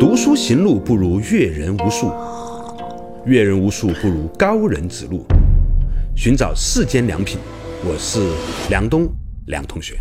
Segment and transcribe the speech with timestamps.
[0.00, 2.10] 读书行路不如阅人无数，
[3.26, 5.26] 阅人无数不如高人指路。
[6.16, 7.38] 寻找世间良品，
[7.84, 8.18] 我是
[8.70, 9.06] 梁东，
[9.48, 10.00] 梁同学。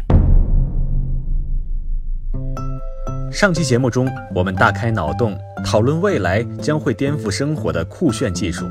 [3.29, 8.65] 上期节目中，我们大开脑洞讨论未来将会颠覆生活的酷炫技术，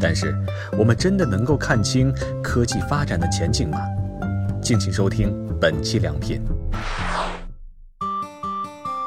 [0.00, 0.34] 但是
[0.78, 2.10] 我们真的能够看清
[2.42, 3.78] 科技发展的前景吗？
[4.62, 6.40] 敬请收听本期良品。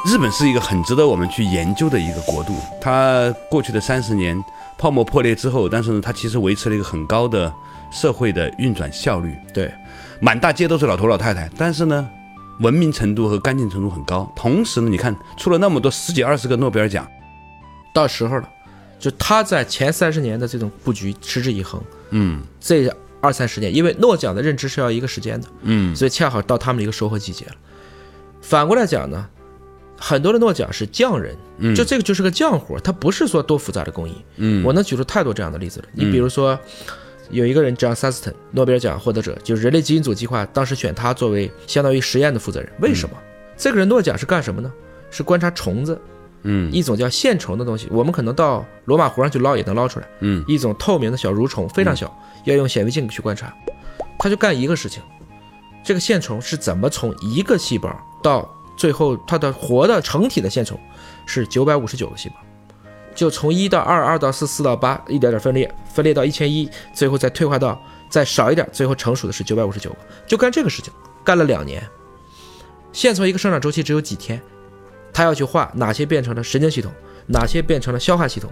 [0.07, 2.55] 日本是一个很值得我们去研究的一个国度。
[2.79, 4.41] 它过去的三十年
[4.77, 7.53] 泡沫破裂之后，但是呢，它其实维持了一个很高的
[7.91, 9.35] 社会的运转效率。
[9.53, 9.69] 对，
[10.21, 12.07] 满大街都是老头老太太，但是呢，
[12.61, 14.31] 文明程度和干净程度很高。
[14.33, 17.05] 同时呢，你看出了那么多十几二十个诺贝尔奖，
[17.93, 18.49] 到时候了，
[18.97, 21.81] 就他在前三十年的这种布局持之以恒。
[22.11, 22.89] 嗯这
[23.19, 27.55] 二三十年，因为诺奖的认知是要一个时间的，嗯所以恰好到他们的一个收获季节了。
[28.41, 29.27] 反过来讲呢，
[29.97, 34.15] 很多的诺奖是匠人，嗯就这个就是个匠活，它不是说多复杂的工艺。
[34.37, 35.87] 嗯我能举出太多这样的例子了。
[35.93, 36.57] 你比如说，
[37.29, 42.71] 有一个人叫 Saston，诺贝尔奖获得者，就是人类基因组计划当时选他作为相当于实验的负责人。
[42.79, 43.17] 为什么？
[43.57, 44.71] 这个人诺奖是干什么呢？
[45.09, 45.99] 是观察虫子，
[46.43, 50.07] 嗯一种叫线虫的东西，我们可能到罗马湖上去捞也能捞出来。
[50.19, 53.53] 嗯一种透明的小蠕虫，非常小，要用显微镜去观察。
[54.19, 55.01] 他就干一个事情，
[55.83, 57.89] 这个线虫是怎么从一个细胞
[58.21, 60.79] 到最后它的活的成体的线虫
[61.25, 62.35] 是九百五十九个细胞，
[63.13, 70.93] 就从一到二，二到四，四到八，一点点分裂，分裂到一千一，最后再退化到再少一点，最后成熟的是九百五十九个，就干这个事情，
[71.25, 71.83] 干了两年。
[72.93, 74.41] 线虫一个生长周期只有几天，
[75.11, 76.91] 它要去画哪些变成了神经系统，
[77.25, 78.49] 哪些变成了消化系统，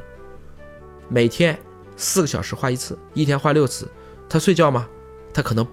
[1.07, 1.57] 每天
[1.95, 3.87] 四个小时画一次，一天画六次。
[4.27, 4.87] 他睡觉吗？
[5.31, 5.65] 他可能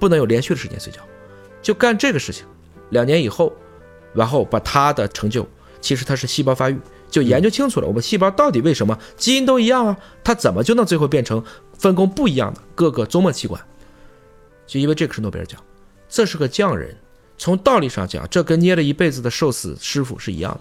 [0.00, 1.00] 不能有连续的时间睡觉，
[1.62, 2.44] 就干这个事情。
[2.90, 3.52] 两年以后，
[4.14, 5.46] 然后把他的成就，
[5.80, 6.78] 其实他是细胞发育，
[7.10, 11.42] 就研究清楚了我们细胞到底为什么基因都一样啊，它怎么就能最后变成
[11.78, 13.60] 分工不一样的各个周末器官？
[14.66, 15.60] 就因为这个是诺贝尔奖，
[16.08, 16.96] 这是个匠人。
[17.38, 20.60] 从道理上讲，这跟捏了一辈子的寿司师傅是一样的。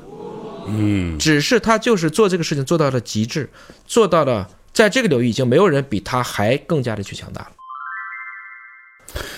[0.68, 3.50] 嗯只是他就是做这个事情做到了极致，
[3.86, 7.52] 做到了在这个领域已经没有人比他还更加的去强大了。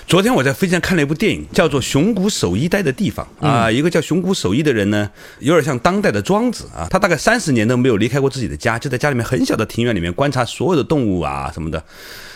[0.08, 11.84] 昨天我在飞机上看了一部电影，叫做《熊谷守一待的地方》啊、一个叫熊谷守一的人呢，有点像当代的庄子啊，他大概三十年都没有离开过自己的家，就在家里面很小的庭院里面观察所有的动物啊什么的。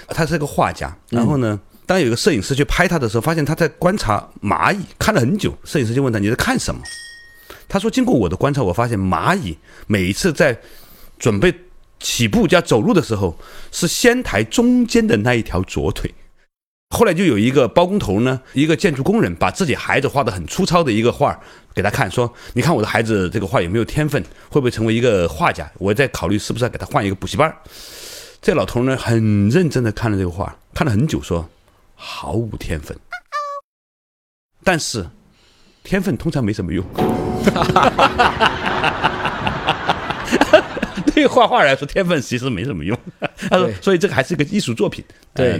[0.07, 5.55] 他是个画家，然后呢，当有一个摄影师去拍他的时候，发现他在观察蚂蚁，看了很久。
[5.63, 6.81] 摄影师就问他：“你在看什么？”
[7.69, 9.55] 他说：“经过我的观察，我发现蚂蚁
[9.85, 10.57] 每一次在
[11.19, 11.53] 准备
[11.99, 13.37] 起步加走路的时候，
[13.71, 16.11] 是先抬中间的那一条左腿。”
[16.89, 21.39] 后来就有一个包工头呢，一个建筑工人，把自己孩子画的很粗糙的一个画儿
[21.73, 25.69] 给他看，说：“你看我的孩子这个画有没有天分，会不会成为一个画家？
[25.79, 27.53] 我在考虑是不是要给他换一个补习班。”
[28.41, 31.49] 这老头呢，很认真的看了这个画，看了很久，说
[31.93, 32.97] ：“毫无天分。”
[34.63, 35.05] 但是，
[35.83, 36.85] 天分通常没什么用。
[41.13, 42.97] 对于画画来说，天分其实没什么用。
[43.49, 45.03] 他说，所以这个还是一个艺术作品。
[45.33, 45.59] 对呃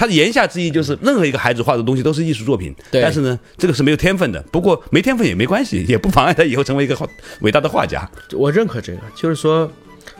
[0.00, 2.74] 他的言下之意就是，任何一个孩子画的东西都是艺术作品。
[2.90, 4.40] 对但是呢，这个是没有天分的。
[4.50, 7.06] 不过没天分也没关系，也不妨碍他以后成为一个好
[7.42, 8.10] 伟大的画家。
[8.32, 9.70] 我认可这个，就是说，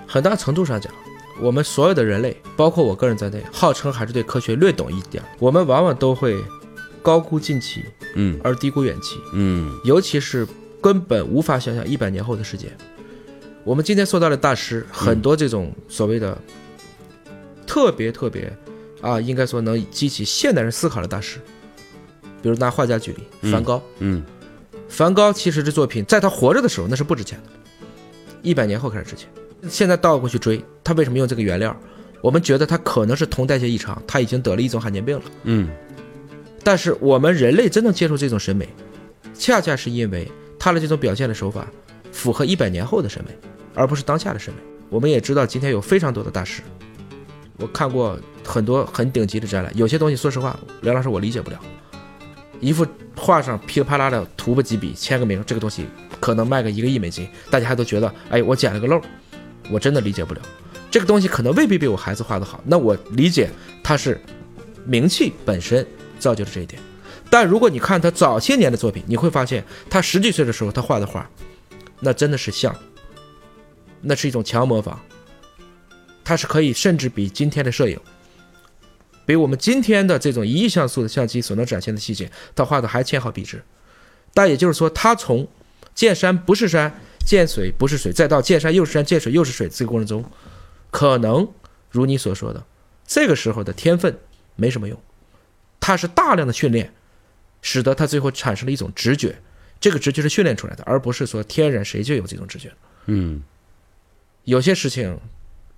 [0.06, 0.92] 很大程度上讲，
[1.40, 6.36] 我们所有的人类，包括我个人在内，号称还是对科学略懂一点，我们往往都会
[7.00, 7.82] 高估近期
[8.16, 10.46] 嗯而低估远期，嗯尤其是
[10.82, 12.66] 根本无法想象一百年后的世界。
[13.64, 16.36] 我们今天说到的大师，很多这种所谓的
[17.66, 18.52] 特别特别
[19.00, 21.38] 啊，应该说能激起现代人思考的大师，
[22.42, 23.82] 比如拿画家举例，梵高。
[23.98, 24.24] 嗯
[24.88, 27.50] 梵高其实这作品在他活着的时候那是不值钱的，
[28.42, 29.28] 一百年后开始值钱。
[29.68, 31.74] 现在倒过去追，他为什么用这个原料？
[32.20, 35.24] 我们觉得他可能是铜代谢异常，他已经得了一种罕见病了。
[35.44, 35.70] 嗯
[36.62, 38.68] 但是我们人类真正接受这种审美，
[39.32, 41.66] 恰恰是因为他的这种表现的手法
[42.12, 43.30] 符合一百年后的审美，
[43.74, 44.60] 而不是当下的审美。
[44.90, 46.62] 我们也知道今天有非常多的大师，
[47.60, 51.58] 我看过很多很顶级的展览，有些东西说实话，梁老师我理解不了。
[52.58, 52.86] 一幅
[53.16, 55.86] 画上噼里啪啦的涂吧几笔，签个名，这个东西
[56.20, 59.00] 可能卖个一个亿美金，大家还都觉得，哎，我捡了个漏，
[59.70, 60.40] 我真的理解不了。
[60.90, 63.48] 这个东西可能未必比我孩子画的好，那我理解
[63.82, 64.20] 它是
[64.84, 65.86] 名气本身
[66.18, 66.82] 造就了这一点。
[67.30, 71.30] 但如果你看他早些年的作品，你会发现他十几岁的时候他画的画，
[72.00, 72.74] 那真的是像，
[74.00, 75.00] 那是一种强模仿，
[76.30, 77.98] 它是可以甚至比今天的摄影，
[79.26, 83.60] 比我们今天的这种一亿像素的相机所能展现的细节，它画的还纤毫笔直。
[84.32, 85.48] 但也就是说，它从
[85.92, 90.24] 见山不是山，见水不是水，再到见山又是山，见水又是水，这个过程中，
[90.92, 91.48] 可能
[91.90, 92.64] 如你所说的，
[93.04, 94.16] 这个时候的天分
[94.54, 94.96] 没什么用，
[95.80, 96.94] 它是大量的训练，
[97.60, 99.36] 使得他最后产生了一种直觉，
[99.80, 102.72] 这个直觉是训练出来的，而不是说天然谁就有这种直觉。
[103.06, 103.42] 嗯，
[104.44, 105.18] 有些事情，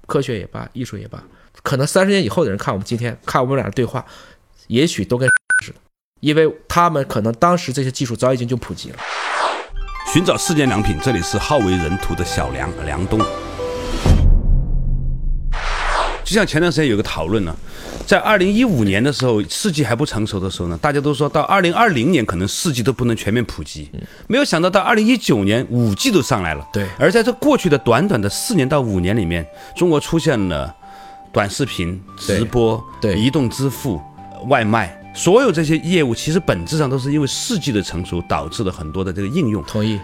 [0.07, 1.23] 科学也罢，艺术也罢，
[1.63, 4.05] 可能三十年以后的人看我们今天看我们俩的对话，
[4.67, 5.29] 也许都跟
[5.65, 5.79] 似的，
[6.21, 8.99] 因为他们可能当时这些技术早已经就普及了。
[10.13, 13.19] 寻找世间良品，这里是好为人徒的小梁梁东。
[16.33, 17.55] 就像前段时间有个讨论呢，
[18.07, 23.91] 在二零一五年的时候，四 G 还不成熟的时候呢，大家都说到二零二零年可能四 G 都不能全面普及，
[24.29, 26.67] 没有想到到二零一九年五 G 都上来了。
[26.73, 29.47] 对而在这过去的短短的四年到五年里面，
[29.77, 30.75] 中国出现了
[31.31, 34.01] 短视频、直播、对移动支付、
[34.49, 39.63] 外卖，所有这些业务其实本质上都是因为四 G 的成熟导致了很多的这个应用。
[39.65, 40.01] 同意，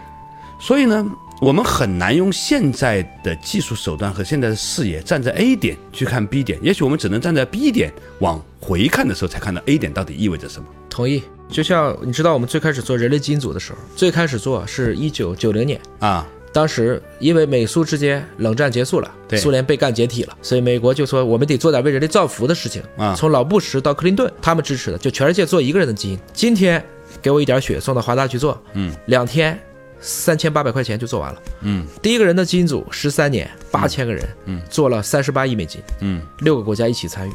[0.60, 1.06] 所以呢，
[1.40, 6.58] 我们很难用现在的技术手段和现在的视野，站在 A 点去看 B 点。
[6.60, 10.66] 也许我们只能站在 B 点往回看的时候，才看到 A 点到底意味着什么。
[10.90, 11.22] 同意。
[11.48, 26.18] 就像你知道，我们最开始做人类基因组的时候，最开始做是一九九零年，啊，当时因为美苏之间冷战结束了，对苏联被干解体了，所以美国就说我们得做点为人类造福的事情啊从老布什到克林顿，他们支持的就全世界做一个人的基因。
[26.34, 26.84] 今天
[27.22, 29.58] 给我一点血送到华大去做，嗯，两天
[30.00, 31.42] 三千八百块钱就做完了。
[31.60, 37.32] 嗯第一个人的基因组十三年八千个人，嗯，做了三十八亿美金，嗯，六个国家一起参与。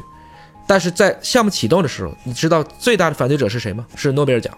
[0.65, 3.85] 但是在项目启动的时候，你知道最大的反对者是谁吗？
[3.95, 4.57] 是诺贝尔奖，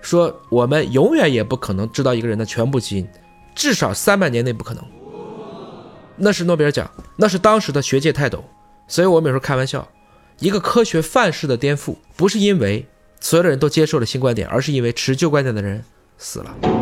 [0.00, 3.08] 说我们永远也不可能知道一个人的全部基因，
[3.54, 4.84] 至少三百年内不可能。
[6.16, 8.44] 那是诺贝尔奖，那是当时的学界泰斗。
[8.86, 9.88] 所以我们有时候开玩笑，
[10.38, 12.86] 一个科学范式的颠覆，不是因为
[13.20, 15.82] 所有的人都接受了新观点，而是因为持旧观点的人
[16.18, 16.79] 死了。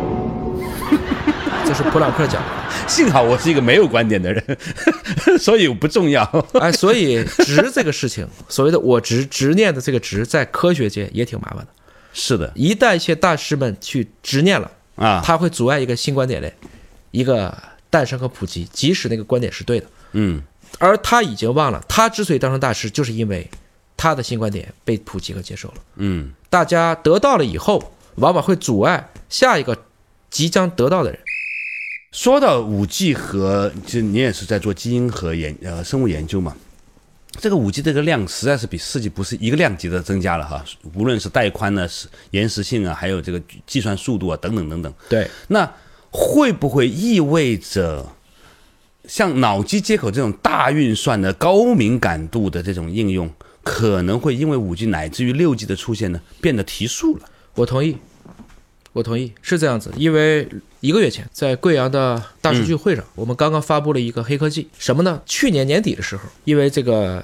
[1.69, 2.49] 这是普朗克讲的。
[2.89, 4.57] 幸好我是一个没有观点的人，
[5.37, 6.23] 所以不重要。
[6.53, 11.67] 哎，所以执这个事情， 所谓的我执执念的这个执，在科学界也挺麻烦的。
[12.11, 16.51] 是的一旦一些大师们去执念了，啊，他会阻碍一个新观点的
[17.11, 17.55] 一个
[17.91, 19.85] 诞生和普及，即使那个观点是对的。
[20.13, 20.41] 嗯
[20.79, 23.47] 而他已经忘了，他之所以当成大师，就是因为
[23.95, 25.75] 他的新观点被普及和接受了。
[25.97, 29.77] 嗯，大家得到了以后，往往会阻碍下一个
[30.31, 31.19] 即将得到的人。
[32.11, 36.55] 说到五 G 和，就你也是在做基因和研呃生物研究嘛，
[37.39, 40.65] 这个五 G 这个量实在是比四 G 不是一个量级的增加了哈，
[40.95, 44.91] 无论是带宽呢、是延时性啊，还有这个计算速度啊等等等等。
[45.07, 45.71] 对，那
[46.09, 48.07] 会不会意味着，
[49.07, 53.31] 像脑机接口这种大运算的高敏感度的这种应用，
[53.63, 57.29] 可能会因为五 G 乃至于六 G 的出现呢，变得提速了？
[57.53, 57.95] 我同意，
[58.93, 59.93] 我同意，是这样子。
[59.95, 60.49] 因为
[60.81, 65.21] 一个月前，在贵阳的大数据会上，我们刚刚发布了一个黑科技，什么呢？
[65.25, 67.23] 去年年底的时候，因为这个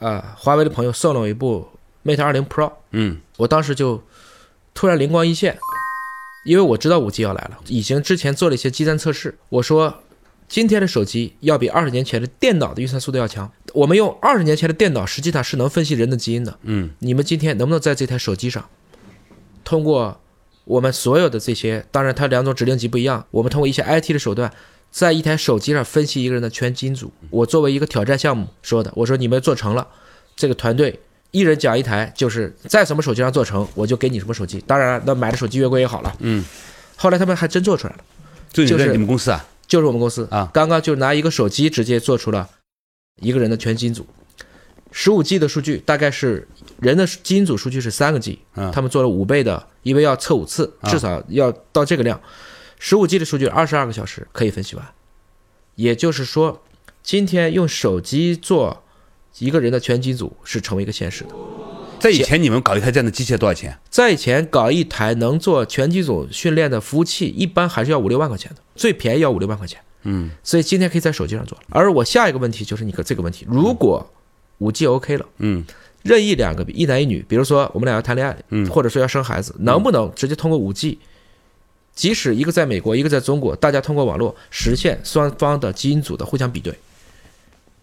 [0.00, 1.68] 呃，华为的朋友送了我一部
[2.04, 4.02] Mate 20 Pro，嗯我当时就
[4.74, 5.56] 突然灵光一现，
[6.44, 9.38] 因为我知道五 G 要来了，已经之前做了一些基站测试。
[9.48, 10.02] 我说，
[10.48, 13.50] 今天的手机要比二十年前的电脑的运算速度要强。
[13.74, 16.58] 我们用二十年前的电脑，实际上是能分析人的基因的。
[16.62, 18.68] 嗯你们今天能不能在这台手机上，
[19.62, 20.20] 通过
[20.68, 24.52] 我们所有的这些，当然它两种指令集不一样，我们通过一些 IT 的手段，
[24.90, 27.10] 在一台手机上分析一个人的全基因组。
[27.30, 29.88] 我作为一个挑战项目说的，我说你们做成了，
[30.36, 31.00] 这个团队
[31.30, 34.62] 一人讲一台，就是在什么手机上做成，我就给你什么手机。
[34.66, 36.14] 当然，那买的手机越贵越好了。
[36.18, 36.44] 嗯，
[36.96, 38.04] 后来他们还真做出来了，
[38.52, 39.42] 就是你们公司啊？
[39.66, 42.46] 就是我们公司啊刚刚就拿一个手机直接做出了
[43.20, 44.06] 一个人的全基因组。
[44.90, 46.46] 十五 G 的数据大概是
[46.80, 52.20] 人的基因组数据是三个 G，嗯他们做了五倍的，因为要测五次，啊至少要到这个量。
[52.78, 54.86] 十五 G 的数据二十二个小时可以分析完，
[55.74, 56.62] 也就是说，
[57.02, 58.84] 今天用手机做
[59.38, 61.30] 一个人的全基因组是成为一个现实的。
[62.00, 63.76] 在以前你们搞一台这样的机械多少钱？
[63.90, 69.80] 在以前搞一台能做全机组训练的服务器，一般还是要五六万块钱的，最便宜要五六万块钱。
[70.04, 71.64] 嗯所以今天可以在手机上做了。
[71.70, 74.08] 而我下一个问题就是你个这个问题，如果
[74.58, 75.64] 五 G OK 了，嗯。
[76.04, 78.66] 任意两个一男一女，比如说我们俩要谈恋爱，嗯。
[78.70, 80.98] 或者说要生孩子，能不能直接通过五 G，
[81.94, 86.72] 即使一个在美国，一个在中国，大家通过网络实现双方的基因组的互相比对？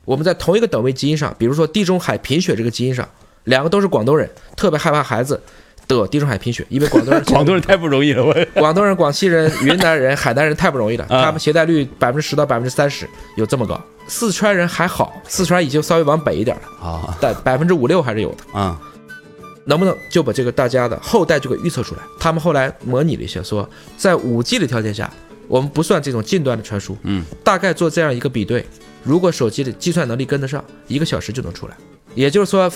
[0.06, 3.08] 我们在同一个等位基因上，比如说地中海贫血这个基因上，
[3.44, 5.40] 两个都是广东人，特别害怕孩子
[5.86, 8.34] 得地中海贫血，因为广东人 广东人太不容易了，我。
[8.54, 11.26] 广东人、广西人、云南人、海南人太不容易了，啊。
[11.26, 13.84] 他们携带率百分之十到百分之三十，有这么高。
[14.08, 18.60] 四川人还好，四川已经稍微往北一点了，啊但百分之五六还是有的。
[18.60, 18.80] 啊
[19.68, 22.02] 能不能就把这个大家的后代就给预测出来？
[22.20, 25.12] 他们后来模拟了一下，说在五 G 的条件下，
[25.48, 28.64] 我们不算这种近端的传输，嗯，大概做这样一个比对，
[29.02, 31.76] 如果手机的计算能力跟得上，一个小时就能出来。
[32.14, 32.72] 也就是说，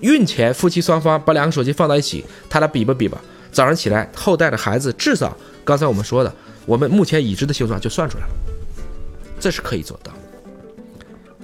[0.00, 3.18] 孕前夫妻双方把两个手机放到一起，他俩比吧比吧，
[3.50, 6.30] 早上起来后代的孩子至少刚才我们说的，
[6.66, 8.30] 我们目前已知的形状就算出来了，
[9.40, 10.12] 这是可以做到。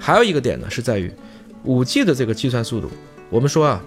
[0.00, 1.12] 还有一个点呢，是在于
[1.62, 2.90] 五 G 的这个计算速度。
[3.28, 3.84] 我们说啊，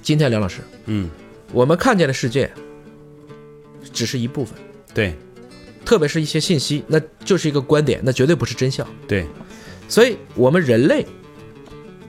[0.00, 1.10] 今天梁老师，嗯，
[1.52, 2.50] 我们看见的世界
[3.92, 4.56] 只是一部分，
[4.94, 5.14] 对
[5.84, 8.86] 特别是一些信息，那就是一个观点，那绝对不是真相。
[9.06, 9.26] 对，
[9.88, 11.04] 所以，我们人类，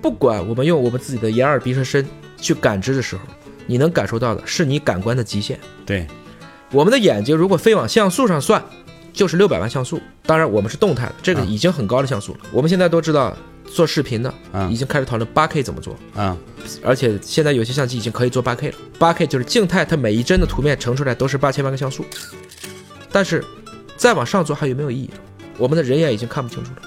[0.01, 3.23] 不管我们用我们自己的眼耳鼻舌身去感知的时候，
[3.65, 5.59] 你能感受到的是你感官的极限。
[5.85, 6.07] 对，
[6.71, 8.63] 我们的眼睛如果非往像素上算，
[9.15, 9.99] 就是六百万像素。
[10.23, 12.39] 当然，我们是动态的，这个已经很高的像素了。
[12.51, 16.37] 我们现在都知道，做视频的啊已经开始讨论八 K 怎么做，啊，
[16.83, 18.75] 而且现在有些相机已经可以做八 K 了。
[18.99, 22.05] 八 K 就是静态，它每一帧的图片乘出来都是八千万个像素。
[23.11, 23.43] 但是
[23.95, 25.09] 再往上做还有没有意义？
[25.57, 26.81] 我们的人眼已经看不清楚了，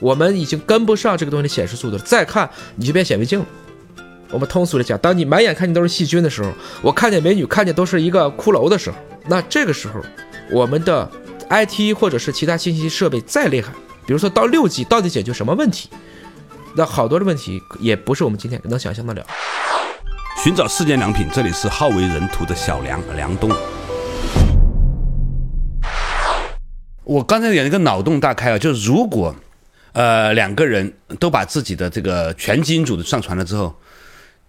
[0.00, 2.02] 我们已经跟不上这个东西的显示速度了。
[2.02, 3.46] 再看你就变显微镜了。
[4.30, 6.50] 我们通俗的讲，当你满眼看见都是细菌的时候，
[6.82, 8.96] 我看见美女看见都是一个骷髅的时候，
[9.26, 10.00] 那这个时候
[10.50, 11.10] 我们的
[11.50, 13.72] IT 或者是其他信息设备再厉害，
[14.06, 15.88] 比如说到六 G 到底解决什么问题？
[16.76, 19.26] 那好多的问题也不是我们今天能想象得了。
[20.44, 23.50] 寻找世间良品，这里是好为人徒的小梁梁东。
[27.02, 29.34] 我刚才有一个脑洞大开啊，就是如果
[29.92, 33.74] 呃两个人都把自己的这个全基因组的上传了之后，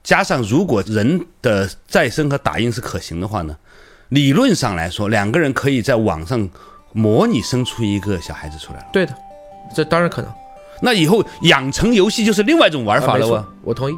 [0.04, 3.58] 加上如果人的再生和打印是可行的话呢，
[4.10, 6.50] 理论上来说，两个人可以在网上
[6.94, 8.86] 模拟生出一个小孩子出来了。
[8.92, 9.14] 对的，
[9.76, 10.32] 这当然可能。
[10.82, 13.96] 那以后养成游戏就是另外一种玩法了啊我同意。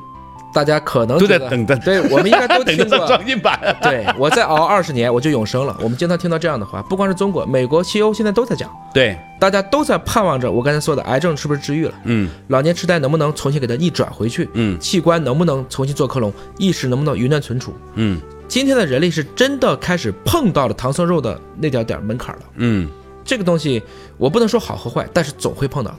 [0.53, 3.07] 大家可能都在等着对我们应该都等 听过。
[3.07, 3.57] 装进版。
[3.81, 5.77] 对我再熬二十年，我就永生了。
[5.81, 17.73] 我们经常听到这样的话，不光是中国，美国、西欧现在都在讲，对，大家都在盼望着我刚才说的癌症是不是治愈了，嗯老年痴呆能不能重新给它逆转回去，嗯器官能不能重新做克隆，意识能不能云端存储。
[17.93, 18.19] 嗯
[18.51, 22.41] 今天的人类是真的开始碰到了唐僧肉的那点点门槛了。
[22.57, 22.89] 嗯。
[23.23, 23.81] 这个东西
[24.17, 25.97] 我不能说好和坏，但是总会碰到的。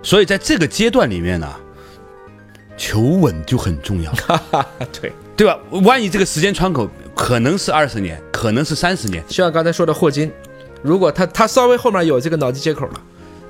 [0.00, 1.52] 所以在这个阶段里面呢、
[2.76, 4.12] 求稳就很重要，
[5.00, 5.58] 对，对吧？
[5.84, 10.30] 万一这个时间窗口可能是二十年，可能是三十年，就像刚才说的霍金，
[10.82, 13.00] 如果他他稍微后面有这个脑机接口了，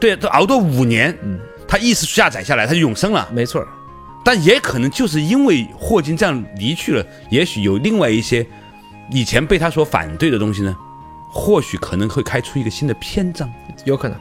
[0.01, 3.29] 对，他熬到五年，嗯，他意识下载下来，他就永生了。
[3.31, 3.63] 没错，
[4.25, 8.47] 但也可能就是因为霍金这样离去了，也许有另外一些
[9.11, 10.77] 以前被他所反对的东西呢，
[11.31, 13.51] 或许可能会开出一个新的篇章。
[13.85, 14.19] 有可能。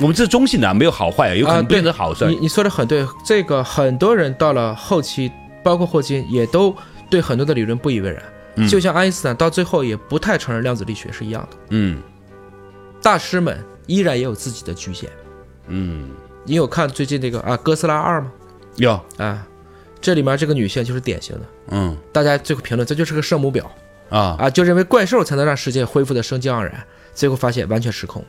[0.00, 2.28] 我们这是中性的啊，没有好坏啊，有可啊，能变成好事儿。
[2.28, 5.30] 你你说的很对，这个很多人到了后期，
[5.62, 6.74] 包括霍金，也都
[7.10, 8.22] 对很多的理论不以为然。
[8.56, 11.56] 嗯就像爱因斯坦到最后也不太承认量子力学是一样的。
[11.70, 12.02] 嗯
[13.00, 15.08] 大师们依然也有自己的局限。
[15.68, 16.10] 嗯，
[16.44, 18.32] 你有看最近那个啊哥斯拉二吗？
[18.76, 19.00] 有。
[19.16, 19.46] 啊，
[20.00, 21.96] 这里面这个女性就是典型的，嗯。
[22.12, 23.64] 大家最后评论这就是个圣母婊。
[24.08, 24.36] 啊。
[24.38, 28.28] 啊，就认为怪兽才能让世界恢复的生机盎然，最后发现完全失控了。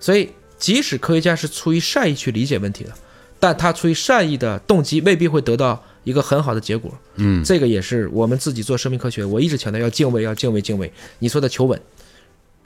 [0.00, 2.90] 所以，即使科学家是出于善意去理解问题的，
[3.38, 6.92] 但他出于善意的动机未必会得到一个很好的结果。
[7.16, 7.42] 嗯。
[7.44, 10.92] 这个也是我们自己做生命科学，我一直强调要敬畏，要敬畏，敬畏。
[11.18, 11.80] 你说的求稳，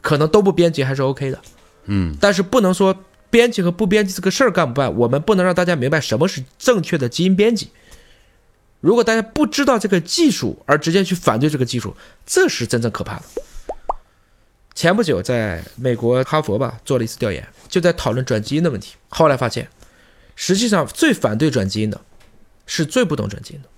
[0.01, 1.39] 可能都不编辑还是 OK 的，
[1.85, 2.17] 嗯。
[2.21, 2.95] 但是不能说
[3.31, 7.71] 编辑和不编辑这个事儿干不办，我们不能让大家明白什么是正确的基因编辑。
[8.81, 11.95] 如果大家不知道这个技术而直接去反对这个技术，
[12.27, 13.23] 这是真正可怕的。
[14.75, 18.95] 前不久在美国哈佛吧做了一次调研，就在讨论转基因的问题。
[19.09, 19.69] 后来发现，
[20.35, 22.01] 实际上最反对转基因的，
[22.65, 23.69] 是最不懂转基因的，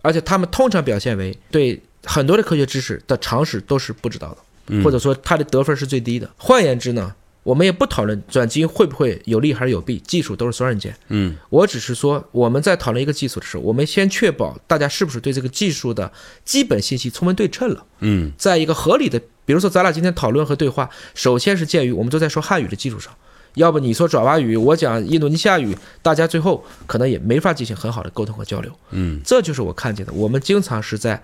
[0.00, 4.34] 而且他们通常表现为对很多的科学知识的常识都是不知道
[4.66, 6.30] 的，或者说他的得分是最低的。
[6.38, 7.14] 换言之呢，
[7.48, 10.94] 我们也不讨论转基因会不会有利还是有弊，技术都是双刃剑。
[11.08, 16.12] 嗯我只是说，我们在讨论一个技术的时候，我们先确保大家是不是对这个技术的
[16.44, 17.86] 基本信息充分对称了。
[18.00, 23.10] 嗯在一个合理的，比如说咱俩今天讨论和对话，首先是鉴于我们都在说汉语的基础上，
[23.54, 28.70] 要不你说爪哇语，我讲印度尼西亚语，大家最后可能也没法进行很好的沟通和交流。
[28.90, 31.22] 嗯这就是我看见的，我们经常是在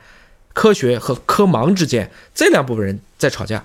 [0.54, 3.62] 科学和科盲之间这两部分人在吵架。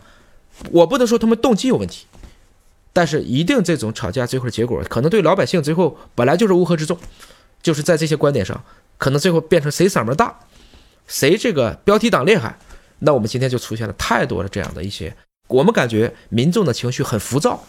[0.71, 2.05] 我不能说他们动机有问题，
[2.91, 6.97] 但是一定这种吵架最后的结果，可能对老百姓最后本来就是乌合之众，
[7.61, 8.63] 就是在这些观点上，
[8.97, 10.39] 可能最后变成谁嗓门大，
[11.07, 12.57] 谁这个标题党厉害。
[12.99, 15.15] 那我们今天就出现了太多的这样的一些，
[15.47, 17.63] 我们感觉民众的情绪很浮躁，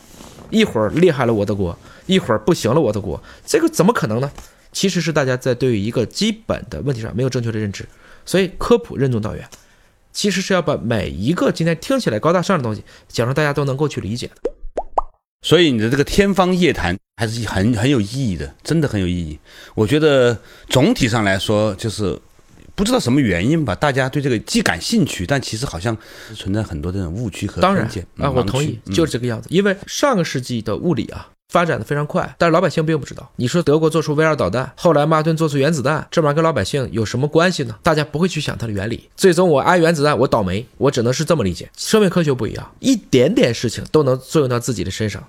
[0.50, 4.30] 一会儿厉害了我的国，一会儿不行了我的国，这个怎么可能呢？
[4.72, 7.84] 其实是大家在对于一个基本的问题上没有正确的认知，
[8.24, 9.48] 所以科普任重道远。
[10.12, 14.49] 其实是要把每一个今天听起来高大上的东西讲成大家都能够去理解的。
[15.42, 19.38] 所以你的这个天方夜谭还是很很有意义的，真的很有意义。
[19.74, 22.18] 我觉得总体上来说，就是
[22.74, 25.96] 不知道什么原因吧，大家对这个既感兴趣，但其实好像
[26.34, 29.48] 存在很多这种误区和当然见啊，我同意，就是是这个样子。
[29.50, 33.28] 因为上个世纪的物理啊发展的非常快，但是老百姓并不知道。
[33.34, 37.76] 你说德国做出 V 二导弹，后来马顿做出原子弹，这玩意儿跟老百姓有什么关系呢？
[37.82, 39.10] 大家不会去想它的原理。
[39.16, 41.68] 最终我挨原子弹，我倒霉，我只能是这么理解。
[41.76, 45.22] 生命科学不一样，一点点事情都能作用到自己的身上。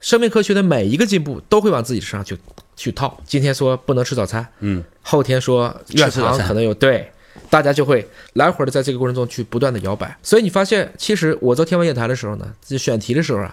[0.00, 2.38] 生命科学的每一个进步都会往自己身上去
[2.76, 3.18] 去套。
[3.26, 7.10] 今天说不能吃早餐，嗯，后天说吃早餐可能有对，
[7.48, 10.16] 大家就会来回的在这个过程中去不断的摇摆。
[10.22, 13.52] 所以你发现，其实我做天文夜谈的时候呢，就选题的时候啊，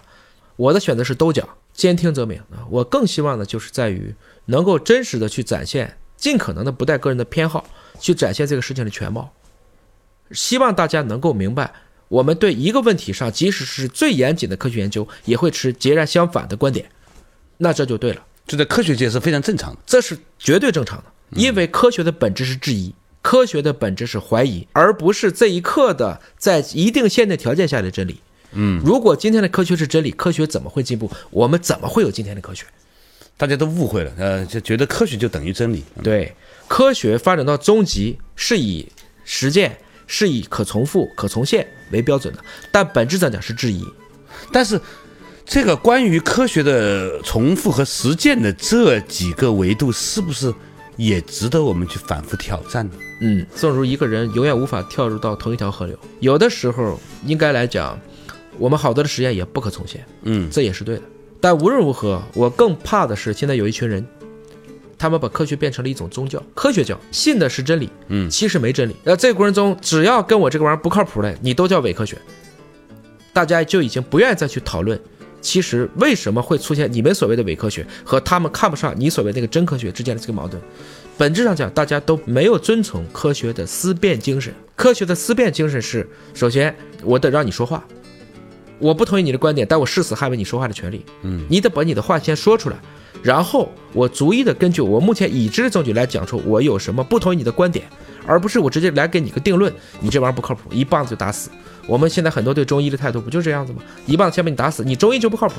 [0.56, 2.66] 我的选择是都讲，兼听则明啊。
[2.70, 4.16] 我更希望的就是在于
[4.46, 7.66] 能够真实的去展现，尽可能的不带个人的偏好，
[8.00, 9.32] 去展现这个事情的全貌。
[10.32, 11.72] 希望大家能够明白，
[12.08, 16.90] 我们对一个问题上，即使是最严谨的科学研究，也会持截然相反的观点，
[17.58, 18.26] 那这就对了。
[18.48, 19.80] 这在科学界是非常正常的。
[19.86, 28.22] 这是绝对正常的，因为科学的本质是质疑，科学的本质是怀疑，而不是这一刻的在一定限定条件下的真理。
[28.56, 31.12] 嗯，如果今天的科学是真理，科学怎么会进步？
[31.30, 32.66] 我们怎么会有今天的科学？
[33.38, 35.84] 大家都误会了，呃，就觉得科学就等于真理。
[35.98, 36.34] 嗯对，
[36.68, 38.88] 科学发展到终极是以
[39.26, 42.40] 实践、是以可重复、可重现为标准的，
[42.72, 43.86] 但本质上讲是质疑。
[44.54, 44.80] 但是，
[45.46, 50.54] 这个关于科学的重复和实践的这几个维度，是不是
[50.96, 52.94] 也值得我们去反复挑战呢？
[53.20, 58.00] 嗯，正如一个人永远无法跳入到同一条河流，有的时候应该来讲，
[58.58, 60.06] 我们好多的实验也不可重现。
[60.24, 61.02] 嗯，这也是对的。
[61.42, 64.06] 但无论如何，我更怕的是现在有一群人，
[64.98, 68.96] 他们把科学变成了一种宗教，科学教，信的是真理，嗯其实没真理。
[69.04, 72.18] 那这个过程中，只要跟我这个玩意儿不靠谱的，你都叫伪科学，
[73.32, 75.00] 大家就已经不愿意再去讨论。
[75.42, 80.60] 其实为什么会出现你们所谓的伪科学和他们看不上你所谓那个真科学之间的这个矛盾？
[81.20, 84.52] 本质上讲，大家都没有遵从科学的思辨精神。
[84.76, 87.86] 科学的思辨精神是：首先，我得让你说话，
[88.80, 91.06] 我不同意你的观点，但我誓死捍卫你说话的权利。
[91.22, 92.76] 嗯，你得把你的话先说出来，
[93.24, 97.86] 然后我逐一的根据我目前已知的证据来讲出我有什么不同意你的观点，
[98.26, 101.50] 而不是我直接来给你个定论，你这玩意儿不靠谱，一棒子就打死。
[101.88, 103.82] 我们现在很多对中医的态度不就这样子吗？
[104.06, 105.56] 一棒子先把你打死，你中医就不靠谱。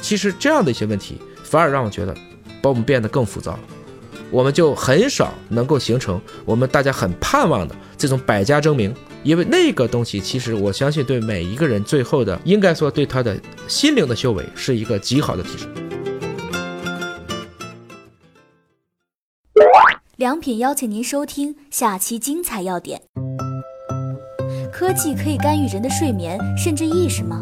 [0.00, 2.14] 其实这样的一些问题，反而让我觉得
[2.62, 3.60] 把我们变得更浮躁了。
[4.30, 15.68] 我们就很少能够形成我们大家很盼望的这种百家争鸣，因为那个东西其实我相信对每一个人最后的应该说对他的心灵的修为是一个极好的提升。
[20.16, 23.00] 良品邀请您收听下期精彩要点。
[24.72, 27.40] 科技可以干预人的睡眠甚至意识吗？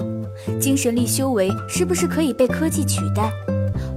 [0.61, 3.33] 精神力修为是不是可以被科技取代？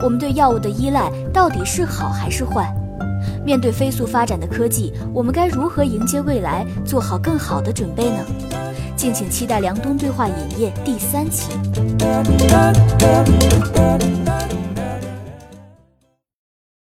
[0.02, 2.74] 我们对药物的依赖到底是好还是坏？
[3.50, 8.24] 面对飞速发展的科技，我们该如何迎接未来，做好更好的准备呢？
[8.96, 11.50] 敬请期待《梁冬对话影业》第三期。